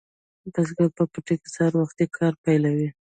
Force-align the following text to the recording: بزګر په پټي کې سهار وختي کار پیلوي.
بزګر 0.53 0.89
په 0.97 1.03
پټي 1.11 1.35
کې 1.41 1.49
سهار 1.55 1.73
وختي 1.77 2.05
کار 2.17 2.33
پیلوي. 2.43 2.89